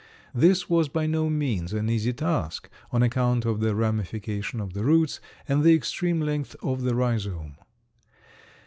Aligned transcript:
This 0.33 0.67
was 0.67 0.87
by 0.89 1.05
no 1.05 1.29
means 1.29 1.73
an 1.73 1.87
easy 1.87 2.11
task 2.11 2.69
on 2.91 3.03
account 3.03 3.45
of 3.45 3.59
the 3.59 3.75
ramification 3.75 4.59
of 4.59 4.73
the 4.73 4.83
roots 4.83 5.19
and 5.47 5.63
the 5.63 5.75
extreme 5.75 6.21
length 6.21 6.55
of 6.63 6.81
the 6.81 6.95
rhizome. 6.95 7.55